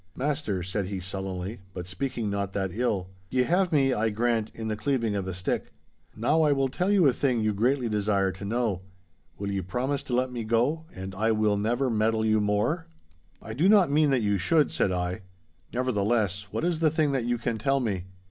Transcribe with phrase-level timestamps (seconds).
[0.15, 4.67] 'Master,' said he, sullenly, but speaking not that ill, 'ye have me, I grant, in
[4.67, 5.71] the cleaving of a stick.
[6.15, 8.81] Now I will tell you a thing you greatly desire to know.
[9.37, 12.87] Will ye promise to let me go, and I will never meddle you more?'
[13.43, 15.21] 'I do not mean that you should,' said I,
[15.71, 18.05] 'nevertheless, what is the thing that you can tell me?